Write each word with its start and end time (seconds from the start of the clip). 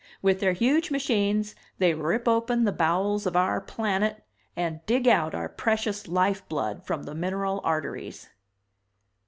With 0.23 0.39
their 0.39 0.53
huge 0.53 0.89
machines 0.89 1.53
they 1.77 1.93
rip 1.93 2.27
open 2.27 2.63
the 2.63 2.71
bowels 2.71 3.27
of 3.27 3.35
our 3.35 3.61
planet 3.61 4.23
and 4.55 4.83
dig 4.87 5.07
out 5.07 5.35
our 5.35 5.47
precious 5.47 6.07
life 6.07 6.41
blood 6.49 6.83
from 6.83 7.03
the 7.03 7.13
mineral 7.13 7.61
arteries." 7.63 8.27